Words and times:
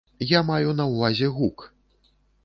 Я 0.29 0.39
маю 0.45 0.71
на 0.79 0.87
ўвазе 0.93 1.29
гук. 1.35 1.67